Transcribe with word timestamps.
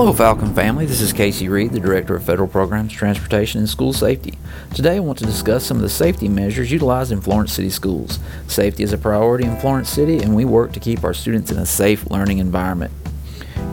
Hello, 0.00 0.14
Falcon 0.14 0.54
family. 0.54 0.86
This 0.86 1.02
is 1.02 1.12
Casey 1.12 1.50
Reed, 1.50 1.72
the 1.72 1.78
Director 1.78 2.16
of 2.16 2.24
Federal 2.24 2.48
Programs, 2.48 2.90
Transportation, 2.90 3.58
and 3.58 3.68
School 3.68 3.92
Safety. 3.92 4.38
Today, 4.74 4.96
I 4.96 5.00
want 5.00 5.18
to 5.18 5.26
discuss 5.26 5.66
some 5.66 5.76
of 5.76 5.82
the 5.82 5.90
safety 5.90 6.26
measures 6.26 6.72
utilized 6.72 7.12
in 7.12 7.20
Florence 7.20 7.52
City 7.52 7.68
schools. 7.68 8.18
Safety 8.46 8.82
is 8.82 8.94
a 8.94 8.98
priority 8.98 9.44
in 9.44 9.58
Florence 9.58 9.90
City, 9.90 10.22
and 10.22 10.34
we 10.34 10.46
work 10.46 10.72
to 10.72 10.80
keep 10.80 11.04
our 11.04 11.12
students 11.12 11.50
in 11.50 11.58
a 11.58 11.66
safe 11.66 12.10
learning 12.10 12.38
environment. 12.38 12.94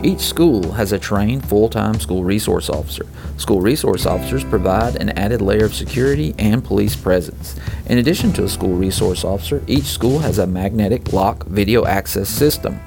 Each 0.02 0.20
school 0.20 0.72
has 0.72 0.92
a 0.92 0.98
trained 0.98 1.48
full-time 1.48 1.98
school 1.98 2.24
resource 2.24 2.68
officer. 2.68 3.06
School 3.38 3.62
resource 3.62 4.04
officers 4.04 4.44
provide 4.44 4.96
an 4.96 5.08
added 5.18 5.40
layer 5.40 5.64
of 5.64 5.74
security 5.74 6.34
and 6.38 6.62
police 6.62 6.94
presence. 6.94 7.56
In 7.86 7.96
addition 7.96 8.34
to 8.34 8.44
a 8.44 8.50
school 8.50 8.74
resource 8.74 9.24
officer, 9.24 9.64
each 9.66 9.84
school 9.84 10.18
has 10.18 10.36
a 10.36 10.46
magnetic 10.46 11.10
lock 11.14 11.46
video 11.46 11.86
access 11.86 12.28
system. 12.28 12.78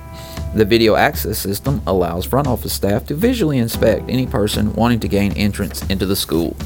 The 0.54 0.66
video 0.66 0.96
access 0.96 1.38
system 1.38 1.82
allows 1.88 2.26
front 2.26 2.46
office 2.46 2.74
staff 2.74 3.06
to 3.08 3.16
visually 3.16 3.58
inspect 3.58 4.10
any 4.10 4.28
person 4.28 4.74
wanting 4.74 5.00
to 5.00 5.08
gain 5.08 5.32
entrance 5.34 5.82
into 5.90 6.06
the 6.06 6.16
school. 6.16 6.58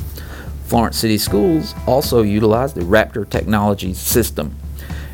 Florence 0.65 0.97
City 0.97 1.19
Schools 1.19 1.75
also 1.85 2.23
utilize 2.23 2.73
the 2.73 2.81
Raptor 2.81 3.29
technology 3.29 3.93
system. 3.93 4.55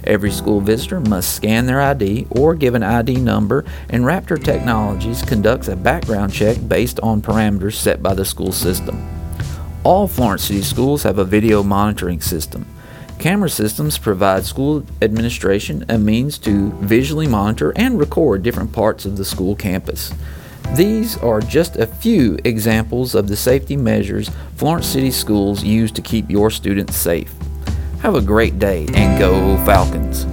Every 0.05 0.31
school 0.31 0.61
visitor 0.61 1.01
must 1.01 1.35
scan 1.35 1.65
their 1.65 1.81
ID 1.81 2.27
or 2.31 2.55
give 2.55 2.73
an 2.73 2.81
ID 2.81 3.15
number, 3.15 3.65
and 3.89 4.05
Raptor 4.05 4.41
Technologies 4.41 5.21
conducts 5.21 5.67
a 5.67 5.75
background 5.75 6.31
check 6.31 6.57
based 6.69 6.97
on 7.01 7.21
parameters 7.21 7.73
set 7.73 8.01
by 8.01 8.13
the 8.13 8.23
school 8.23 8.53
system. 8.53 9.05
All 9.83 10.07
Florence 10.07 10.45
City 10.45 10.61
schools 10.61 11.03
have 11.03 11.17
a 11.17 11.25
video 11.25 11.61
monitoring 11.61 12.21
system. 12.21 12.65
Camera 13.21 13.51
systems 13.51 13.99
provide 13.99 14.43
school 14.43 14.83
administration 14.99 15.85
a 15.87 15.95
means 15.95 16.39
to 16.39 16.71
visually 16.79 17.27
monitor 17.27 17.71
and 17.75 17.99
record 17.99 18.41
different 18.41 18.73
parts 18.73 19.05
of 19.05 19.15
the 19.15 19.23
school 19.23 19.55
campus. 19.55 20.11
These 20.73 21.19
are 21.19 21.39
just 21.39 21.75
a 21.75 21.85
few 21.85 22.39
examples 22.43 23.13
of 23.13 23.27
the 23.27 23.37
safety 23.37 23.77
measures 23.77 24.31
Florence 24.55 24.87
City 24.87 25.11
schools 25.11 25.63
use 25.63 25.91
to 25.91 26.01
keep 26.01 26.31
your 26.31 26.49
students 26.49 26.95
safe. 26.95 27.31
Have 27.99 28.15
a 28.15 28.21
great 28.21 28.57
day 28.57 28.87
and 28.95 29.19
go 29.19 29.55
Falcons! 29.65 30.30